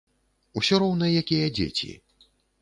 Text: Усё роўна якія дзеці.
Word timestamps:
Усё 0.61 0.79
роўна 0.83 1.09
якія 1.21 1.53
дзеці. 1.59 1.91